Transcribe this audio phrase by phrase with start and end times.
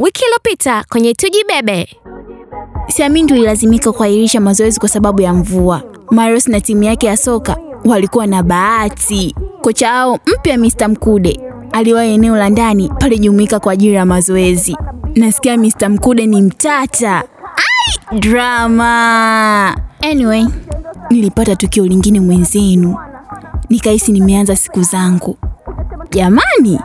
[0.00, 1.88] Wiki iliyopita kwenye Tujibebe.
[2.88, 5.82] Siamini ililazimika kuahirisha mazoezi kwa sababu ya mvua.
[6.10, 9.34] Marius na timu yake ya soka walikuwa na bahati.
[9.62, 10.88] Kocha wao mpya Mr.
[10.88, 11.40] Mkude
[11.72, 14.76] aliwahi eneo la ndani palijumuika kwa ajili ya mazoezi.
[15.14, 15.88] Nasikia Mr.
[15.88, 17.22] Mkude ni mtata.
[17.56, 19.76] Ai, drama.
[20.02, 20.46] Anyway,
[21.10, 22.96] nilipata tukio lingine mwenzenu,
[23.70, 25.36] nikahisi nimeanza siku zangu.
[26.10, 26.80] Jamani,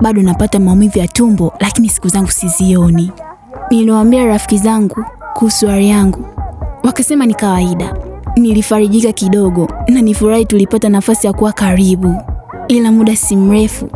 [0.00, 3.12] bado napata maumivu ya tumbo, lakini siku zangu sizioni.
[3.70, 6.24] Niliwaambia rafiki zangu kuhusu hali yangu,
[6.84, 7.94] wakasema ni kawaida.
[8.36, 12.14] Nilifarijika kidogo na nifurahi tulipata nafasi ya kuwa karibu,
[12.68, 13.88] ila muda si mrefu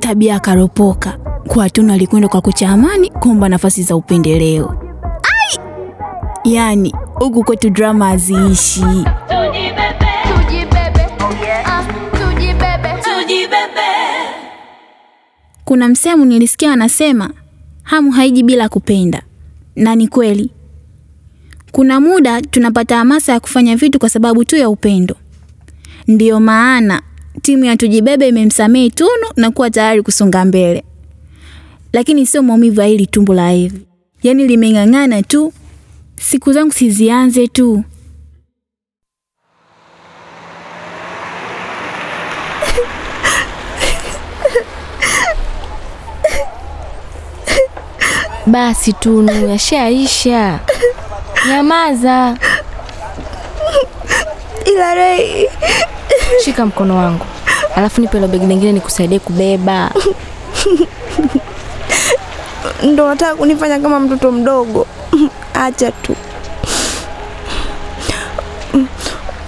[0.00, 1.18] tabia akaropoka.
[1.48, 4.74] Kwa Tunu alikwenda kwa kocha Amani kuomba nafasi za upendeleo.
[5.04, 5.58] Ai!
[6.52, 8.84] Yaani huku kwetu drama haziishi.
[15.72, 17.30] Kuna msemo nilisikia wanasema
[17.82, 19.22] hamu haiji bila kupenda,
[19.76, 20.50] na ni kweli.
[21.70, 25.16] Kuna muda tunapata hamasa ya kufanya vitu kwa sababu tu ya upendo.
[26.08, 27.02] Ndiyo maana
[27.42, 30.84] timu ya Tujibebe imemsamehe Tunu na kuwa tayari kusonga mbele,
[31.92, 33.80] lakini sio maumivu ya hili tumbo la hivi,
[34.22, 35.52] yaani limeng'ang'ana tu.
[36.16, 37.84] Siku zangu sizianze tu.
[48.46, 50.58] Basi Tunu, yashaisha.
[51.48, 52.36] Nyamaza,
[54.64, 55.48] Ila Rei,
[56.44, 57.24] shika mkono wangu,
[57.76, 59.90] alafu nipe ile begi lingine nikusaidie kubeba.
[62.82, 64.86] ndo nataka kunifanya kama mtoto mdogo.
[65.54, 66.16] Acha tu.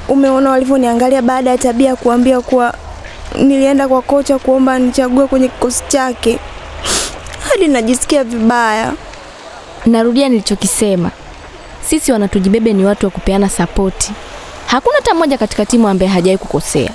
[0.09, 2.75] Umeona walivyoniangalia baada ya tabia kuambia kuwa
[3.35, 6.39] nilienda kwa kocha kuomba nichague kwenye kikosi chake,
[7.55, 8.93] hadi najisikia vibaya.
[9.87, 11.11] Narudia nilichokisema,
[11.89, 14.13] sisi wanatujibebe ni watu wa kupeana sapoti.
[14.67, 16.91] Hakuna hata mmoja katika timu ambaye hajawahi kukosea.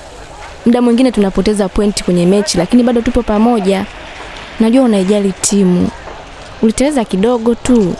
[0.66, 3.84] Muda mwingine tunapoteza pointi kwenye mechi, lakini bado tupo pamoja.
[4.60, 5.88] Najua unaijali timu,
[6.62, 7.94] uliteleza kidogo tu.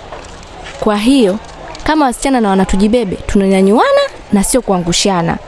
[0.81, 1.39] Kwa hiyo
[1.85, 4.01] kama wasichana na wanatujibebe, tunanyanyuana
[4.33, 5.39] na sio kuangushana.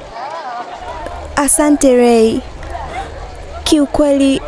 [1.36, 2.40] Asante Rei,
[3.64, 4.40] kiukweli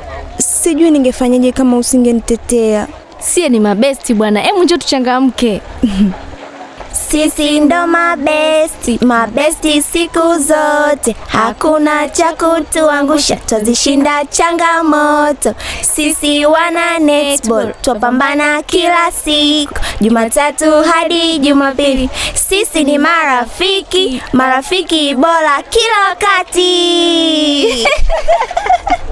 [0.65, 2.87] sijui ningefanyaje kama usingenitetea.
[3.19, 5.61] Sie ni mabesti bwana, hebu njoo tuchangamke.
[7.09, 15.55] Sisi ndo mabesti, mabesti siku zote, hakuna cha kutuangusha, twazishinda changamoto.
[15.81, 22.11] Sisi wana netball, twapambana kila siku, Jumatatu hadi Jumapili.
[22.35, 27.87] Sisi ni marafiki, marafiki bora kila wakati.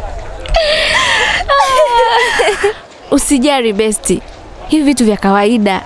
[3.11, 4.23] Usijali besti,
[4.69, 5.83] hivi vitu vya kawaida.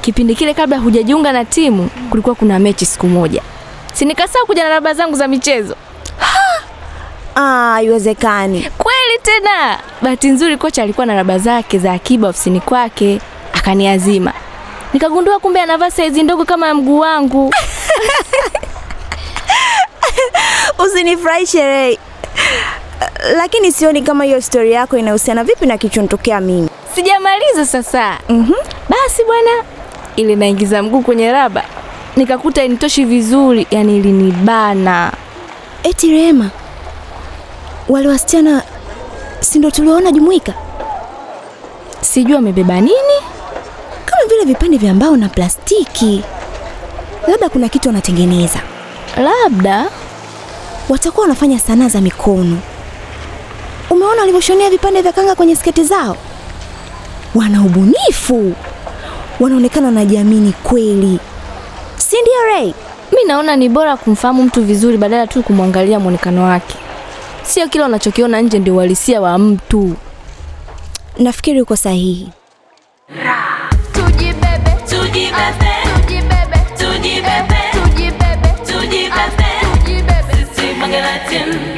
[0.00, 3.42] Kipindi kile kabla hujajiunga na timu, kulikuwa kuna mechi siku moja,
[3.92, 5.76] si nikasahau kuja na raba zangu za michezo.
[7.34, 8.70] Ah, haiwezekani.
[8.78, 13.20] Kweli tena, bahati nzuri kocha alikuwa na raba zake za akiba ofisini kwake,
[13.52, 14.32] akaniazima.
[14.92, 17.54] Nikagundua kumbe anavaa saizi ndogo kama ya mguu wangu.
[20.86, 21.98] Usinifurahishe Rei,
[23.36, 26.68] lakini sioni kama hiyo stori yako inahusiana vipi na kichontokea mimi.
[26.94, 28.18] Sijamaliza sasa.
[28.28, 28.52] Mhm.
[28.88, 29.50] Basi bwana,
[30.16, 31.64] ili naingiza mguu kwenye raba
[32.16, 35.12] nikakuta initoshi vizuri, yani ilinibana.
[35.82, 36.50] Eti Rehema,
[37.88, 38.62] wale wasichana
[39.40, 40.54] si ndio tuliwaona Jumuika?
[42.00, 43.16] Sijui wamebeba nini.
[44.04, 46.24] Kama vile vipande vya mbao na plastiki,
[47.28, 48.60] labda kuna kitu wanatengeneza.
[49.16, 49.86] Labda
[50.88, 52.58] Watakuwa wanafanya sanaa za mikono.
[54.06, 56.16] Umeona walivyoshonea vipande vya kanga kwenye sketi zao?
[57.34, 58.54] Wana ubunifu,
[59.40, 61.18] wanaonekana wanajiamini kweli,
[61.96, 62.72] si ndio Ray?
[63.12, 66.74] mi naona ni bora kumfahamu mtu vizuri badala tu kumwangalia mwonekano wake.
[67.42, 69.96] Sio kila unachokiona nje ndio uhalisia wa mtu.
[71.18, 72.28] Nafikiri uko sahihi.
[73.92, 80.46] tujibebe, tujibebe, tujibebe, tujibebe, tujibebe, tujibebe, tujibebe.
[80.54, 81.76] Sisi Bonge la Team.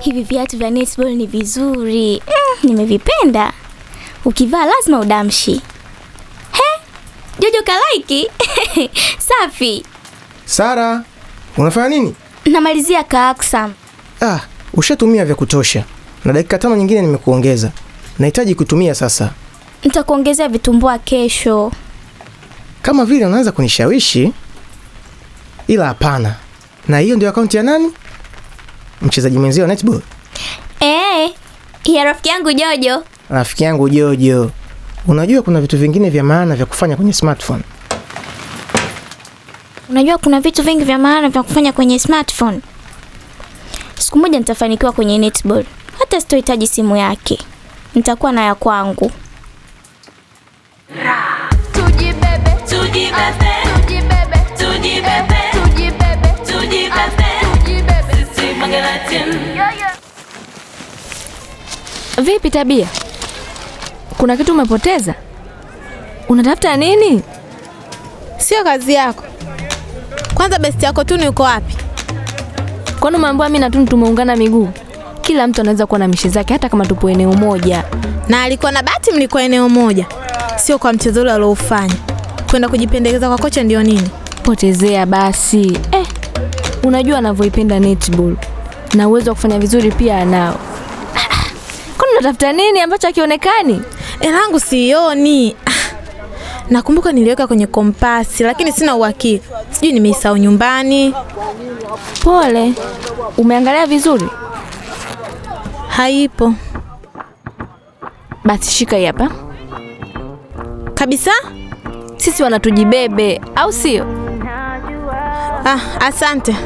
[0.00, 2.22] Hivi viatu vya netball ni vizuri.
[2.26, 3.52] Mm, nimevipenda.
[4.24, 5.52] Ukivaa lazima udamshi.
[6.52, 6.80] He?
[7.38, 8.30] Jojo kalaiki?
[9.28, 9.84] Safi.
[10.44, 11.04] Sara,
[11.56, 12.14] unafanya nini?
[12.46, 13.72] Namalizia kaaksam.
[14.22, 14.38] Ah,
[14.74, 15.84] ushatumia vya kutosha
[16.24, 17.70] na dakika tano nyingine nimekuongeza.
[18.18, 19.30] Nahitaji kutumia sasa.
[19.84, 21.72] Nitakuongezea vitumbua kesho.
[22.82, 24.32] Kama vile unaweza kunishawishi,
[25.68, 26.34] ila hapana.
[26.88, 27.92] Na hiyo ndio akaunti ya nani?
[29.02, 30.00] Mchezaji mwenzio wa netball,
[30.80, 31.30] Eh,
[31.84, 33.04] ya rafiki yangu Jojo.
[33.30, 34.50] rafiki yangu Jojo.
[35.06, 37.62] Unajua kuna vitu vingine vya maana vya kufanya kwenye smartphone.
[39.88, 42.60] Unajua kuna vitu vingi vya maana vya kufanya kwenye smartphone.
[43.98, 45.64] Siku moja nitafanikiwa kwenye netball.
[45.98, 47.38] Hata sitohitaji simu yake.
[47.94, 49.10] Nitakuwa na ya kwangu.
[51.72, 57.30] Tujibebe, tujibebe, tujibebe, tujibebe, tujibebe, tujibebe,
[58.34, 59.40] tujibebe.
[62.22, 62.86] Vipi tabia?
[64.18, 65.14] Kuna kitu umepoteza?
[66.28, 67.22] Unatafuta nini?
[68.38, 69.24] Sio kazi yako.
[70.34, 71.76] Kwanza besti yako Tunu yuko uko wapi?
[73.00, 74.68] Kwani umeambiwa mimi na Tunu tumeungana miguu?
[75.30, 77.84] Kila mtu anaweza kuwa na mishe zake hata kama tupo eneo moja.
[78.28, 80.06] Na alikuwa na bahati mlikuwa eneo moja,
[80.56, 81.94] sio kwa mchezo ule alioufanya.
[82.50, 84.10] Kwenda kujipendekeza kwa kocha ndio nini?
[84.42, 85.78] Potezea basi.
[85.92, 86.06] Eh,
[86.82, 88.36] unajua anavyoipenda netball
[88.94, 90.54] na uwezo wa kufanya vizuri pia anao.
[91.98, 93.82] Kwani unatafuta nini ambacho hakionekani?
[94.20, 95.56] Elangu sioni.
[95.66, 95.70] Ah,
[96.70, 99.44] Nakumbuka niliweka kwenye kompasi lakini sina uhakika.
[99.70, 101.14] Sijui nimeisahau nyumbani.
[102.24, 102.72] Pole.
[103.36, 104.28] Umeangalia vizuri?
[106.00, 106.52] Haipo
[108.44, 109.28] Basi shika hii hapa.
[110.94, 111.30] kabisa.
[112.16, 114.06] Sisi wanatujibebe, au sio?
[115.64, 116.56] Ah, asante.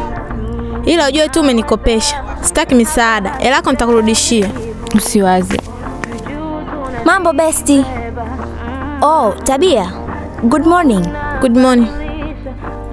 [0.85, 2.25] Ila ujue tu umenikopesha.
[2.41, 3.39] Sitaki misaada.
[3.39, 4.51] Elako nitakurudishia.
[4.95, 5.61] Usiwaze.
[7.05, 7.85] Mambo besti.
[9.03, 9.93] Oh, Tabia.
[10.43, 11.07] Good morning.
[11.41, 11.89] Good morning.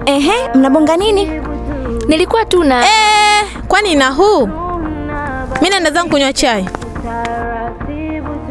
[0.06, 1.30] Ehe, mnabonga nini?
[2.08, 4.48] Nilikuwa tu na Eh, kwani na huu?
[5.62, 6.68] Mimi naenda zangu kunywa chai.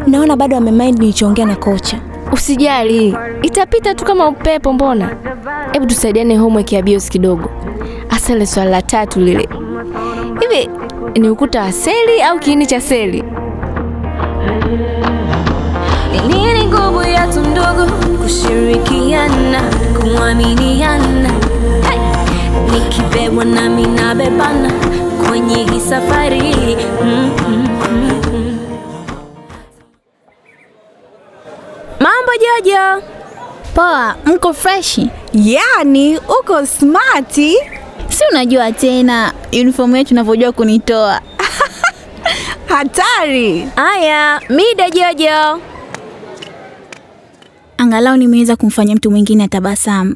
[0.07, 1.97] Naona bado amemind nilichoongea na kocha.
[2.31, 4.73] Usijali, itapita tu kama upepo.
[4.73, 5.09] Mbona?
[5.71, 7.49] Hebu tusaidiane homework ya bios kidogo,
[8.07, 9.49] hasa ile swali la tatu lile.
[10.39, 10.69] Hivi
[11.19, 13.23] ni ukuta wa seli au kiini cha seli?
[16.27, 19.61] Nini nguvu ya tundugu kushirikiana,
[20.01, 21.29] kuaminiana?
[21.89, 21.99] Hey!
[22.71, 24.71] Nikibebwa nami nabebana
[25.29, 26.41] kwenye hii safari
[27.03, 28.57] mm, mm, mm, mm.
[31.99, 33.03] Mambo Jojo.
[33.75, 35.09] Poa, mko freshi?
[35.33, 37.57] Yaani uko smati,
[38.09, 41.21] Si unajua tena uniform yetu unavyojua kunitoa.
[42.67, 43.67] Hatari.
[43.75, 45.61] Aya, mida Jojo.
[47.77, 50.15] Angalau nimeweza kumfanya mtu mwingine atabasamu.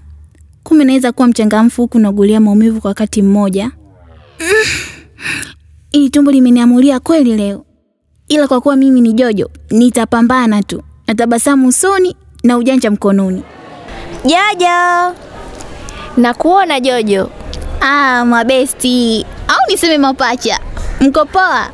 [0.63, 3.71] Kumbe naweza kuwa mchangamfu huku naugulia maumivu kwa wakati mmoja.
[5.91, 7.65] Ili tumbo limeniamulia kweli leo,
[8.27, 13.43] ila kwa kuwa mimi ni Jojo nitapambana tu, natabasamu usoni na ujanja mkononi.
[14.25, 15.15] Jojo.
[16.17, 17.29] nakuona Jojo,
[17.81, 20.59] Ah, mabesti au niseme mapacha,
[21.01, 21.67] mko poa?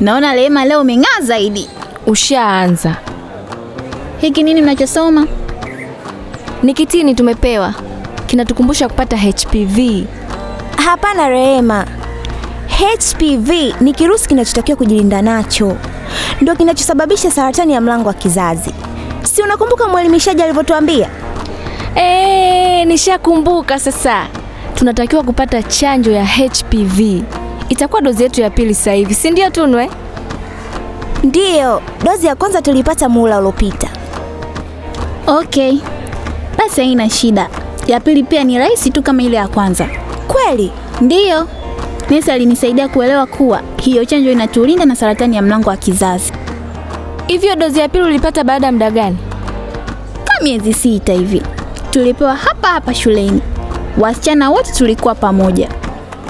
[0.00, 1.68] Naona Rehema leo umeng'aa zaidi.
[2.06, 2.96] ushaanza.
[4.20, 5.26] Hiki nini mnachosoma?
[6.62, 7.74] Ni kitini tumepewa,
[8.26, 10.06] kinatukumbusha kupata HPV.
[10.84, 11.86] Hapana Rehema.
[12.78, 15.76] HPV ni kirusi kinachotakiwa kujilinda nacho,
[16.40, 18.70] ndio kinachosababisha saratani ya mlango wa kizazi.
[19.22, 21.08] Si unakumbuka mwelimishaji alivyotuambia?
[21.94, 24.26] E, nishakumbuka sasa.
[24.74, 27.22] Tunatakiwa kupata chanjo ya HPV.
[27.68, 29.90] Itakuwa dozi yetu ya pili sasa hivi, si ndio Tunwe?
[31.24, 33.88] Ndiyo, dozi ya kwanza tulipata muhula uliopita.
[35.26, 35.78] Okay,
[36.58, 37.48] basi haina shida.
[37.86, 39.88] Ya pili pia ni rahisi tu kama ile ya kwanza.
[40.28, 40.72] Kweli?
[41.00, 41.48] Ndiyo,
[42.10, 46.32] nesi alinisaidia kuelewa kuwa hiyo chanjo inatulinda na saratani ya mlango wa kizazi.
[47.26, 49.16] Hivyo dozi ya pili ulipata baada ya muda gani?
[50.24, 51.42] Kama miezi sita hivi,
[51.90, 53.40] tulipewa hapa hapa shuleni.
[53.98, 55.68] Wasichana wote tulikuwa pamoja.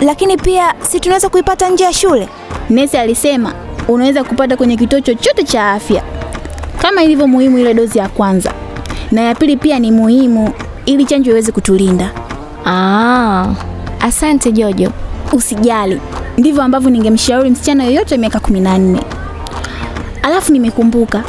[0.00, 2.28] Lakini pia si tunaweza kuipata nje ya shule?
[2.70, 3.52] Nesi alisema
[3.88, 6.02] unaweza kupata kwenye kituo chochote cha afya,
[6.78, 8.52] kama ilivyo muhimu ile dozi ya kwanza,
[9.12, 10.52] na ya pili pia ni muhimu
[10.86, 12.10] ili chanjo iweze kutulinda.
[12.66, 13.46] Ah,
[14.00, 14.92] asante Jojo.
[15.32, 16.00] Usijali,
[16.38, 19.00] ndivyo ambavyo ningemshauri msichana yoyote wa miaka kumi na nne.
[20.22, 21.24] Alafu nimekumbuka,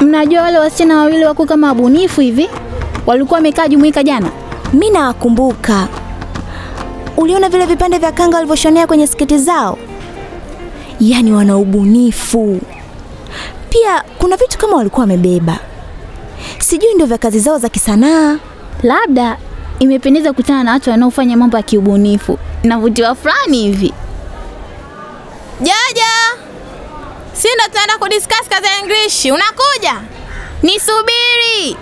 [0.00, 2.48] mnajua wale wasichana wawili wako kama wabunifu hivi,
[3.06, 4.28] walikuwa wamekaa jumuika jana.
[4.72, 5.88] Mi nawakumbuka.
[7.16, 9.78] Uliona vile vipande vya kanga walivyoshonea kwenye sketi zao?
[11.00, 12.60] Yaani wana ubunifu.
[13.70, 15.58] Pia kuna vitu kama walikuwa wamebeba,
[16.58, 18.38] sijui ndio vya kazi zao za kisanaa.
[18.82, 19.36] Labda
[19.78, 23.92] imependeza kukutana na watu wanaofanya mambo ya kiubunifu, navutiwa fulani hivi.
[25.60, 26.10] Jaja,
[27.32, 29.24] Si ndo tunaenda kudiscuss kazi ya English.
[29.24, 30.00] Unakuja?
[30.62, 31.76] Nisubiri.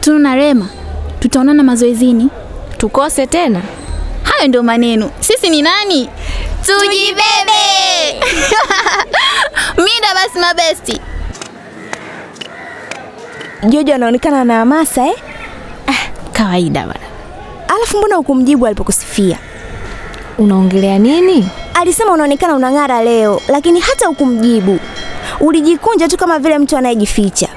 [0.00, 0.68] Tunu na Rema,
[1.20, 2.28] tutaonana mazoezini.
[2.78, 3.62] Tukose tena?
[4.22, 5.10] Hayo ndio maneno.
[5.20, 6.08] Sisi ni nani?
[6.62, 8.20] Tujibebe.
[9.84, 11.00] Mida basi mabesti.
[13.68, 15.16] Jojo anaonekana na hamasa eh?
[16.32, 17.06] Kawaida bana.
[17.68, 19.38] Alafu mbona hukumjibu alipokusifia?
[20.38, 21.48] Unaongelea nini?
[21.74, 24.78] Alisema unaonekana unang'ara leo, lakini hata hukumjibu.
[25.40, 27.48] Ulijikunja tu kama vile mtu anayejificha.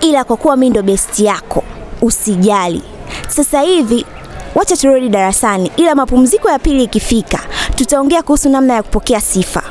[0.00, 1.64] Ila kwa kuwa mimi ndo besti yako,
[2.02, 2.82] usijali.
[3.28, 4.06] Sasa hivi
[4.54, 7.38] wacha turudi darasani, ila mapumziko ya pili ikifika,
[7.76, 9.62] tutaongea kuhusu namna ya kupokea sifa.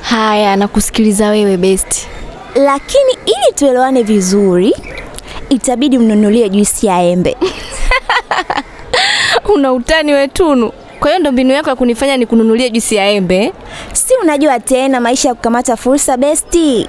[0.00, 2.06] Haya, nakusikiliza wewe besti.
[2.54, 4.74] Lakini ili tuelewane vizuri,
[5.48, 7.36] itabidi mnunulie juisi ya embe.
[9.54, 10.72] Una utani we Tunu.
[11.04, 13.52] Kwa hiyo ndo mbinu yako ya kunifanya nikununulie juisi ya embe?
[13.92, 16.88] Si unajua tena maisha ya kukamata fursa besti.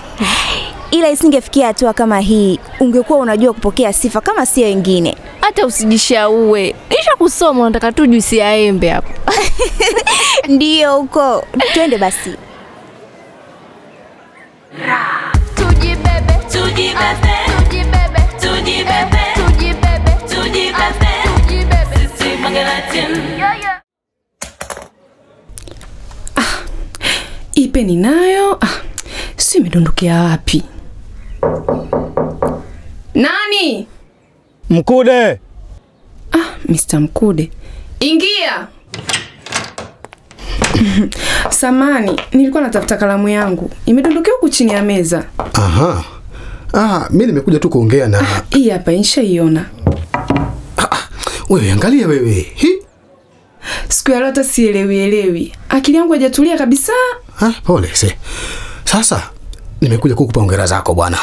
[0.90, 5.16] Ila isingefikia hatua kama hii, ungekuwa unajua kupokea sifa kama sio wengine.
[5.40, 6.74] Hata usijishaue.
[7.00, 9.08] isha kusoma unataka tu juisi ya embe hapo.
[10.48, 12.30] Ndiyo huko, twende basi.
[15.54, 17.35] Tujibebe, tujibebe,
[22.56, 23.12] Magalatin.
[27.54, 28.56] Ipe ninayo.
[28.60, 28.80] Ah,
[29.36, 30.62] si imedondokea wapi?
[33.14, 33.86] Nani?
[34.70, 35.40] Mkude,
[36.32, 37.00] Ah, Mr.
[37.00, 37.50] Mkude.
[38.00, 38.66] Ingia.
[41.50, 43.70] Samani, nilikuwa natafuta kalamu yangu.
[43.86, 45.24] Imedondokea huku chini ya meza.
[45.54, 46.04] aha.
[46.74, 49.64] Ah, mi nimekuja tu kuongea na Hii hapa nishaiona.
[51.48, 51.72] Wewe.
[51.72, 52.68] Angalia wewe, hi
[53.88, 55.52] Siku ya leo hata sielewi elewi.
[55.68, 56.92] Akili yangu haijatulia kabisa.
[57.42, 58.16] ah, pole se.
[58.84, 59.22] Sasa
[59.80, 61.18] nimekuja kukupa hongera zako bwana.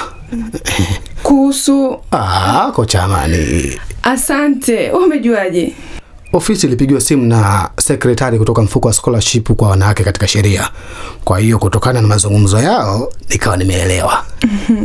[1.23, 3.79] Kuhusu Ah, kocha amani.
[4.03, 4.91] asante.
[4.91, 5.73] Umejuaje?
[6.33, 10.69] Ofisi ilipigiwa simu na sekretari kutoka mfuko wa scholarship kwa wanawake katika sheria.
[11.23, 14.25] Kwa hiyo kutokana na mazungumzo yao nikawa nimeelewa.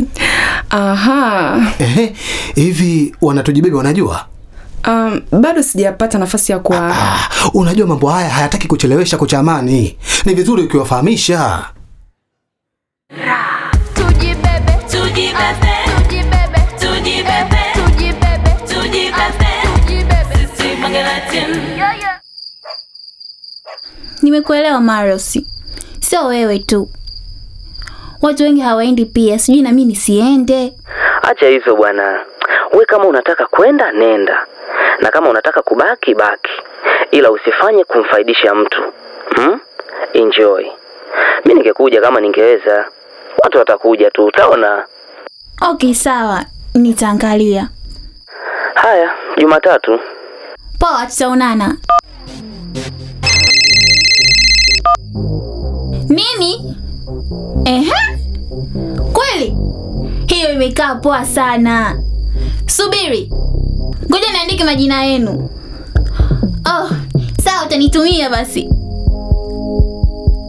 [0.69, 1.61] Aha.
[1.79, 2.13] Ehe,
[2.55, 4.25] hivi wanatujibebe wanajua?
[4.87, 9.97] Um, bado sijapata nafasi ya kwa Ah, unajua mambo haya hayataki kuchelewesha kocha amani.
[10.25, 11.65] Ni vizuri ukiwafahamisha.
[13.93, 17.63] Tujibebe, tujibebe, tujibebe, tujibebe,
[18.67, 21.55] tujibebe, tujibebe, sisi Magalatin.
[24.21, 25.39] Nimekuelewa Marius.
[25.99, 26.89] Sio wewe tu.
[28.21, 30.73] Watu wengi hawaendi pia, sijui na mimi nisiende.
[31.21, 32.19] Acha hivyo bwana,
[32.73, 34.45] we kama unataka kwenda nenda,
[35.01, 36.51] na kama unataka kubaki baki,
[37.11, 38.81] ila usifanye kumfaidisha mtu
[39.35, 39.59] hmm?
[40.13, 40.65] Enjoy.
[41.45, 42.85] Mi ningekuja kama ningeweza,
[43.43, 44.85] watu watakuja tu, utaona.
[45.71, 47.69] Okay, sawa, nitaangalia.
[48.75, 49.99] Haya, Jumatatu.
[50.79, 51.77] Poa, tutaonana.
[56.09, 56.75] Nini?
[57.65, 57.93] Ehe,
[59.13, 59.55] kweli
[60.27, 61.99] hiyo imekaa poa sana.
[62.67, 63.31] Subiri,
[64.09, 65.49] ngoja niandike majina yenu.
[66.65, 66.89] Oh,
[67.43, 68.69] sawa, utanitumia basi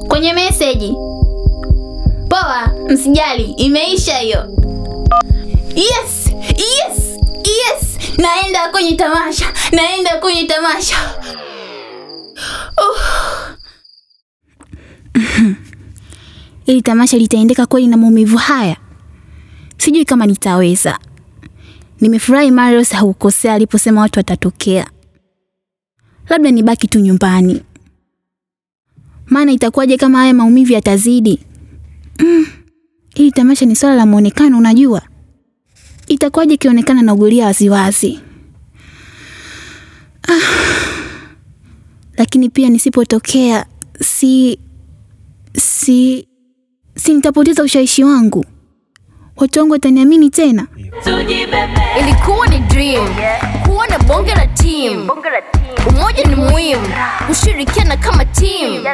[0.09, 0.95] kwenye meseji.
[2.29, 4.45] Poa, msijali, imeisha hiyo.
[5.75, 7.99] Yes, yes, yes.
[8.19, 10.97] Naenda kwenye tamasha, naenda kwenye tamasha.
[12.79, 13.01] Uh.
[16.67, 18.77] Ili tamasha litaendeka kweli na maumivu haya?
[19.79, 20.99] Sijui kama nitaweza.
[22.01, 24.91] Nimefurahi Marius haukosea aliposema watu watatokea.
[26.29, 27.63] Labda nibaki tu nyumbani,
[29.27, 31.39] maana itakuwaje kama haya maumivu yatazidi?
[32.19, 32.47] Mm.
[33.15, 35.03] hili tamasha ni swala la muonekano, unajua
[36.09, 38.21] itakuwaje ikionekana na ugulia waziwazi?
[40.29, 40.41] Ah.
[42.17, 43.67] Lakini pia nisipotokea,
[44.01, 44.59] si
[45.57, 46.27] si
[46.97, 48.45] si nitapoteza ushawishi wangu,
[49.41, 50.67] watu wangu wataniamini tena?
[52.01, 53.09] Ilikuwa ni dream
[53.65, 55.11] kuwa na bonge la team.
[55.89, 56.89] Umoja ni muhimu,
[57.27, 58.85] kushirikiana kama team.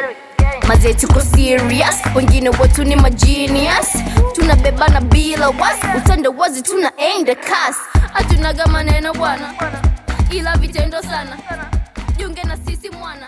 [0.67, 3.87] Mazee tuko serious, wengine wetu ni majinius,
[4.33, 7.79] Tunabebana bila wasi, utandawazi tunaenda kasi.
[8.13, 9.53] Hatunaga maneno bwana,
[10.31, 11.37] ila vitendo sana.
[12.17, 13.27] Jiunge na sisi mwana.